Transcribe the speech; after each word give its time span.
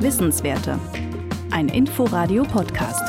Wissenswerte. 0.00 0.78
Ein 1.50 1.68
Inforadio-Podcast. 1.68 3.02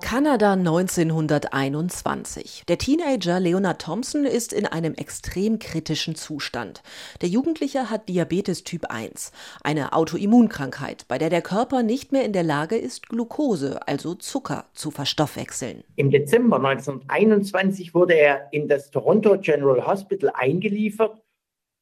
Kanada 0.00 0.52
1921. 0.52 2.64
Der 2.68 2.76
Teenager 2.76 3.40
Leonard 3.40 3.80
Thompson 3.80 4.26
ist 4.26 4.52
in 4.52 4.66
einem 4.66 4.92
extrem 4.94 5.58
kritischen 5.58 6.14
Zustand. 6.14 6.82
Der 7.22 7.30
Jugendliche 7.30 7.88
hat 7.88 8.10
Diabetes 8.10 8.62
Typ 8.62 8.90
1, 8.90 9.32
eine 9.64 9.94
Autoimmunkrankheit, 9.94 11.06
bei 11.08 11.16
der 11.16 11.30
der 11.30 11.40
Körper 11.40 11.82
nicht 11.82 12.12
mehr 12.12 12.26
in 12.26 12.34
der 12.34 12.42
Lage 12.42 12.76
ist, 12.76 13.08
Glucose, 13.08 13.80
also 13.88 14.14
Zucker, 14.14 14.66
zu 14.74 14.90
verstoffwechseln. 14.90 15.82
Im 15.96 16.10
Dezember 16.10 16.58
1921 16.58 17.94
wurde 17.94 18.12
er 18.12 18.52
in 18.52 18.68
das 18.68 18.90
Toronto 18.90 19.38
General 19.38 19.86
Hospital 19.86 20.30
eingeliefert 20.34 21.21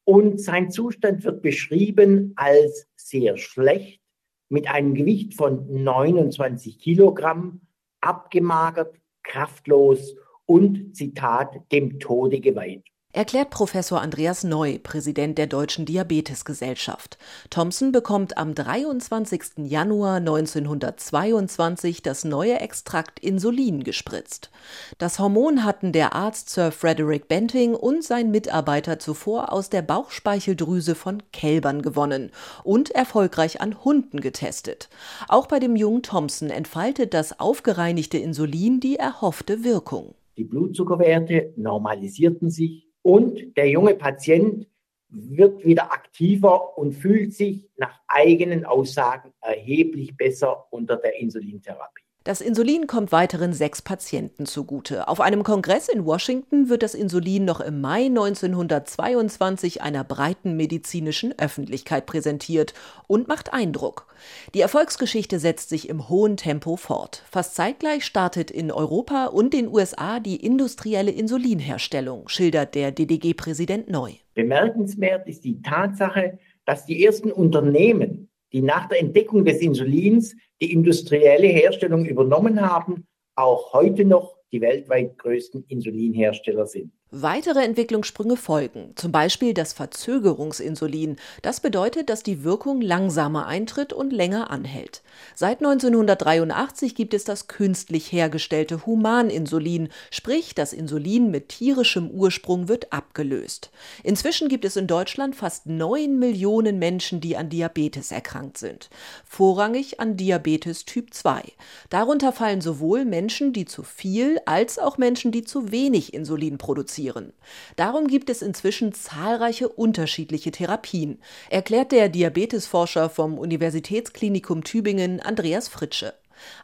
und 0.03 0.41
sein 0.41 0.71
Zustand 0.71 1.23
wird 1.23 1.41
beschrieben 1.41 2.33
als 2.35 2.87
sehr 2.95 3.37
schlecht 3.37 4.01
mit 4.49 4.67
einem 4.67 4.93
Gewicht 4.93 5.35
von 5.35 5.83
29 5.83 6.79
Kilogramm 6.79 7.61
abgemagert, 8.01 8.95
kraftlos 9.23 10.15
und, 10.45 10.95
Zitat, 10.95 11.71
dem 11.71 11.99
Tode 11.99 12.39
geweiht 12.39 12.91
erklärt 13.13 13.49
Professor 13.49 14.01
Andreas 14.01 14.43
Neu, 14.43 14.79
Präsident 14.81 15.37
der 15.37 15.47
Deutschen 15.47 15.85
Diabetesgesellschaft. 15.85 17.17
Thompson 17.49 17.91
bekommt 17.91 18.37
am 18.37 18.55
23. 18.55 19.65
Januar 19.65 20.17
1922 20.17 22.01
das 22.01 22.23
neue 22.23 22.59
Extrakt 22.59 23.19
Insulin 23.19 23.83
gespritzt. 23.83 24.49
Das 24.97 25.19
Hormon 25.19 25.63
hatten 25.63 25.91
der 25.91 26.15
Arzt 26.15 26.49
Sir 26.49 26.71
Frederick 26.71 27.27
Benting 27.27 27.75
und 27.75 28.03
sein 28.03 28.31
Mitarbeiter 28.31 28.99
zuvor 28.99 29.51
aus 29.51 29.69
der 29.69 29.81
Bauchspeicheldrüse 29.81 30.95
von 30.95 31.23
Kälbern 31.33 31.81
gewonnen 31.81 32.31
und 32.63 32.91
erfolgreich 32.91 33.61
an 33.61 33.83
Hunden 33.83 34.21
getestet. 34.21 34.89
Auch 35.27 35.47
bei 35.47 35.59
dem 35.59 35.75
jungen 35.75 36.03
Thompson 36.03 36.49
entfaltet 36.49 37.13
das 37.13 37.39
aufgereinigte 37.39 38.17
Insulin 38.17 38.79
die 38.79 38.95
erhoffte 38.95 39.63
Wirkung. 39.63 40.15
Die 40.37 40.45
Blutzuckerwerte 40.45 41.53
normalisierten 41.57 42.49
sich 42.49 42.90
und 43.01 43.57
der 43.57 43.69
junge 43.69 43.95
Patient 43.95 44.67
wird 45.09 45.65
wieder 45.65 45.91
aktiver 45.91 46.77
und 46.77 46.93
fühlt 46.93 47.33
sich 47.33 47.69
nach 47.77 47.99
eigenen 48.07 48.65
Aussagen 48.65 49.33
erheblich 49.41 50.15
besser 50.15 50.67
unter 50.71 50.95
der 50.95 51.19
Insulintherapie. 51.19 52.03
Das 52.23 52.39
Insulin 52.39 52.85
kommt 52.85 53.11
weiteren 53.11 53.51
sechs 53.51 53.81
Patienten 53.81 54.45
zugute. 54.45 55.07
Auf 55.07 55.19
einem 55.21 55.41
Kongress 55.41 55.89
in 55.89 56.05
Washington 56.05 56.69
wird 56.69 56.83
das 56.83 56.93
Insulin 56.93 57.45
noch 57.45 57.61
im 57.61 57.81
Mai 57.81 58.05
1922 58.05 59.81
einer 59.81 60.03
breiten 60.03 60.55
medizinischen 60.55 61.33
Öffentlichkeit 61.39 62.05
präsentiert 62.05 62.75
und 63.07 63.27
macht 63.27 63.53
Eindruck. 63.53 64.05
Die 64.53 64.61
Erfolgsgeschichte 64.61 65.39
setzt 65.39 65.69
sich 65.69 65.89
im 65.89 66.09
hohen 66.09 66.37
Tempo 66.37 66.75
fort. 66.75 67.23
Fast 67.31 67.55
zeitgleich 67.55 68.05
startet 68.05 68.51
in 68.51 68.71
Europa 68.71 69.25
und 69.25 69.55
den 69.55 69.67
USA 69.67 70.19
die 70.19 70.45
industrielle 70.45 71.09
Insulinherstellung, 71.09 72.29
schildert 72.29 72.75
der 72.75 72.91
DDG-Präsident 72.91 73.89
neu. 73.89 74.11
Bemerkenswert 74.35 75.27
ist 75.27 75.43
die 75.43 75.63
Tatsache, 75.63 76.37
dass 76.65 76.85
die 76.85 77.03
ersten 77.03 77.31
Unternehmen 77.31 78.20
die 78.51 78.61
nach 78.61 78.87
der 78.87 78.99
Entdeckung 78.99 79.45
des 79.45 79.59
Insulins 79.59 80.35
die 80.61 80.73
industrielle 80.73 81.47
Herstellung 81.47 82.05
übernommen 82.05 82.61
haben, 82.61 83.07
auch 83.35 83.73
heute 83.73 84.05
noch 84.05 84.37
die 84.51 84.61
weltweit 84.61 85.17
größten 85.17 85.65
Insulinhersteller 85.67 86.65
sind. 86.65 86.91
Weitere 87.13 87.59
Entwicklungssprünge 87.65 88.37
folgen, 88.37 88.93
zum 88.95 89.11
Beispiel 89.11 89.53
das 89.53 89.73
Verzögerungsinsulin. 89.73 91.17
Das 91.41 91.59
bedeutet, 91.59 92.09
dass 92.09 92.23
die 92.23 92.45
Wirkung 92.45 92.79
langsamer 92.79 93.47
eintritt 93.47 93.91
und 93.91 94.13
länger 94.13 94.49
anhält. 94.49 95.01
Seit 95.35 95.57
1983 95.57 96.95
gibt 96.95 97.13
es 97.13 97.25
das 97.25 97.47
künstlich 97.47 98.13
hergestellte 98.13 98.85
Humaninsulin, 98.85 99.89
sprich 100.09 100.55
das 100.55 100.71
Insulin 100.71 101.31
mit 101.31 101.49
tierischem 101.49 102.09
Ursprung 102.09 102.69
wird 102.69 102.93
abgelöst. 102.93 103.71
Inzwischen 104.03 104.47
gibt 104.47 104.63
es 104.63 104.77
in 104.77 104.87
Deutschland 104.87 105.35
fast 105.35 105.65
neun 105.65 106.17
Millionen 106.17 106.79
Menschen, 106.79 107.19
die 107.19 107.35
an 107.35 107.49
Diabetes 107.49 108.13
erkrankt 108.13 108.57
sind. 108.57 108.89
Vorrangig 109.25 109.99
an 109.99 110.15
Diabetes 110.15 110.85
Typ 110.85 111.13
2. 111.13 111.43
Darunter 111.89 112.31
fallen 112.31 112.61
sowohl 112.61 113.03
Menschen, 113.03 113.51
die 113.51 113.65
zu 113.65 113.83
viel, 113.83 114.39
als 114.45 114.79
auch 114.79 114.97
Menschen, 114.97 115.33
die 115.33 115.43
zu 115.43 115.73
wenig 115.73 116.13
Insulin 116.13 116.57
produzieren 116.57 117.00
reduzieren. 117.01 117.33
Darum 117.75 118.07
gibt 118.07 118.29
es 118.29 118.41
inzwischen 118.41 118.93
zahlreiche 118.93 119.69
unterschiedliche 119.69 120.51
Therapien, 120.51 121.19
erklärt 121.49 121.91
der 121.91 122.09
Diabetesforscher 122.09 123.09
vom 123.09 123.37
Universitätsklinikum 123.37 124.63
Tübingen 124.63 125.19
Andreas 125.19 125.67
Fritsche. 125.67 126.13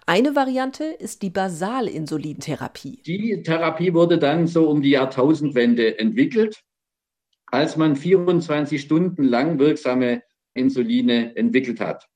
Eine 0.06 0.36
Variante 0.36 0.86
ist 0.86 1.22
die 1.22 1.30
Basalinsulintherapie. 1.30 3.02
Die 3.06 3.44
Therapie 3.44 3.94
wurde 3.94 4.18
dann 4.18 4.48
so 4.48 4.70
um 4.70 4.81
die 4.81 4.92
Jahrtausendwende 4.92 6.00
entwickelt, 6.00 6.64
als 7.48 7.78
man 7.78 7.96
24 7.96 8.81
Stunden 8.81 9.24
lang 9.24 9.59
wirksame 9.59 10.24
Insuline 10.56 11.36
entwickelt 11.36 11.80
hat. 11.80 12.08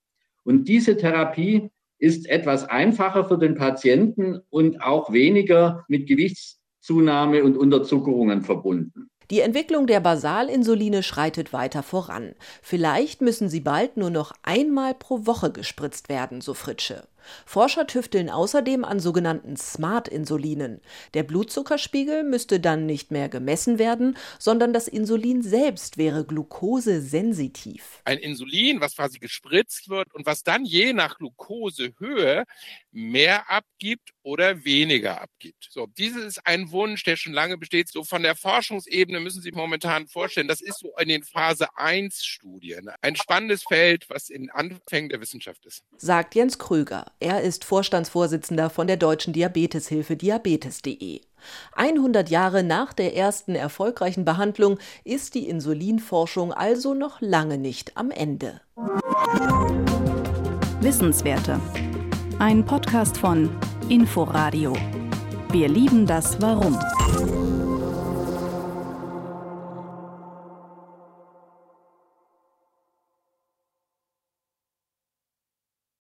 Und 0.43 0.67
diese 0.67 0.97
Therapie 0.97 1.69
ist 1.99 2.27
etwas 2.27 2.67
einfacher 2.67 3.25
für 3.25 3.37
den 3.37 3.53
Patienten 3.53 4.39
und 4.49 4.81
auch 4.81 5.13
weniger 5.13 5.85
mit 5.87 6.07
Gewichts 6.07 6.60
Zunahme 6.81 7.43
und 7.43 7.57
Unterzuckerungen 7.57 8.41
verbunden. 8.41 9.09
Die 9.31 9.39
Entwicklung 9.39 9.87
der 9.87 10.01
Basalinsuline 10.01 11.03
schreitet 11.03 11.53
weiter 11.53 11.83
voran. 11.83 12.35
Vielleicht 12.61 13.21
müssen 13.21 13.47
sie 13.47 13.61
bald 13.61 13.95
nur 13.95 14.09
noch 14.09 14.33
einmal 14.43 14.93
pro 14.93 15.25
Woche 15.25 15.53
gespritzt 15.53 16.09
werden, 16.09 16.41
so 16.41 16.53
Fritsche. 16.53 17.07
Forscher 17.45 17.87
tüfteln 17.87 18.29
außerdem 18.29 18.85
an 18.85 18.99
sogenannten 18.99 19.55
Smart-Insulinen. 19.57 20.81
Der 21.13 21.23
Blutzuckerspiegel 21.23 22.23
müsste 22.23 22.59
dann 22.59 22.85
nicht 22.85 23.11
mehr 23.11 23.29
gemessen 23.29 23.79
werden, 23.79 24.17
sondern 24.39 24.73
das 24.73 24.87
Insulin 24.87 25.41
selbst 25.41 25.97
wäre 25.97 26.25
glukosesensitiv. 26.25 28.01
Ein 28.05 28.17
Insulin, 28.17 28.81
was 28.81 28.95
quasi 28.95 29.19
gespritzt 29.19 29.89
wird 29.89 30.13
und 30.13 30.25
was 30.25 30.43
dann 30.43 30.65
je 30.65 30.93
nach 30.93 31.17
Glukosehöhe 31.17 32.43
mehr 32.91 33.49
abgibt 33.49 34.11
oder 34.23 34.63
weniger 34.65 35.21
abgibt. 35.21 35.67
So, 35.69 35.87
dieses 35.97 36.23
ist 36.25 36.47
ein 36.47 36.71
Wunsch, 36.71 37.03
der 37.03 37.15
schon 37.15 37.33
lange 37.33 37.57
besteht. 37.57 37.89
So 37.89 38.03
von 38.03 38.23
der 38.23 38.35
Forschungsebene 38.35 39.19
müssen 39.23 39.41
Sie 39.41 39.51
momentan 39.51 40.07
vorstellen, 40.07 40.47
das 40.47 40.61
ist 40.61 40.79
so 40.79 40.91
in 40.99 41.09
den 41.09 41.23
Phase 41.23 41.67
1 41.75 42.23
Studien. 42.23 42.89
Ein 43.01 43.15
spannendes 43.15 43.63
Feld, 43.63 44.09
was 44.09 44.29
in 44.29 44.49
Anfängen 44.49 45.09
der 45.09 45.21
Wissenschaft 45.21 45.65
ist. 45.65 45.83
Sagt 45.97 46.35
Jens 46.35 46.59
Krüger. 46.59 47.05
Er 47.19 47.41
ist 47.41 47.65
Vorstandsvorsitzender 47.65 48.69
von 48.69 48.87
der 48.87 48.97
Deutschen 48.97 49.33
Diabeteshilfe 49.33 50.15
diabetes.de. 50.15 51.21
100 51.73 52.29
Jahre 52.29 52.63
nach 52.63 52.93
der 52.93 53.15
ersten 53.15 53.55
erfolgreichen 53.55 54.25
Behandlung 54.25 54.79
ist 55.03 55.35
die 55.35 55.47
Insulinforschung 55.49 56.53
also 56.53 56.93
noch 56.93 57.21
lange 57.21 57.57
nicht 57.57 57.97
am 57.97 58.11
Ende. 58.11 58.61
Wissenswerte. 60.81 61.59
Ein 62.39 62.65
Podcast 62.65 63.17
von 63.17 63.49
Inforadio. 63.89 64.73
Wir 65.51 65.67
lieben 65.67 66.05
das 66.05 66.41
Warum. 66.41 66.79